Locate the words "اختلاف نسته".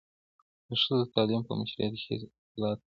2.25-2.79